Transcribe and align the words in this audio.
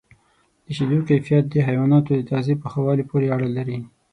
د 0.65 0.67
شیدو 0.75 0.99
کیفیت 1.09 1.45
د 1.49 1.55
حیواناتو 1.67 2.11
د 2.15 2.21
تغذیې 2.29 2.55
په 2.61 2.67
ښه 2.71 2.79
والي 2.85 3.03
پورې 3.09 3.27
اړه 3.35 3.49
لري. 3.57 3.79